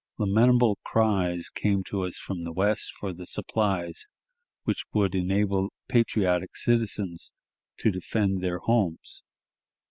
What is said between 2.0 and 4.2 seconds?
us from the West for the supplies